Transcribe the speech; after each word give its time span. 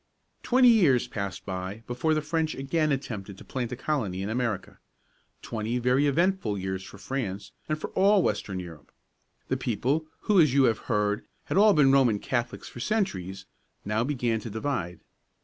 Twenty 0.41 0.69
years 0.69 1.07
passed 1.07 1.45
by 1.45 1.83
before 1.85 2.15
the 2.15 2.23
French 2.23 2.55
again 2.55 2.91
attempted 2.91 3.37
to 3.37 3.45
plant 3.45 3.71
a 3.71 3.75
colony 3.75 4.23
in 4.23 4.31
America 4.31 4.79
twenty 5.43 5.77
very 5.77 6.07
eventful 6.07 6.57
years 6.57 6.83
for 6.83 6.97
France 6.97 7.51
and 7.69 7.79
for 7.79 7.91
all 7.91 8.23
western 8.23 8.59
Europe. 8.59 8.91
The 9.47 9.57
people, 9.57 10.07
who, 10.21 10.41
as 10.41 10.55
you 10.55 10.63
have 10.63 10.79
heard, 10.89 11.27
had 11.43 11.57
all 11.59 11.75
been 11.75 11.91
Roman 11.91 12.17
Catholics 12.17 12.67
for 12.67 12.79
centuries, 12.79 13.45
now 13.85 14.03
began 14.03 14.39
to 14.39 14.49
divide. 14.49 15.01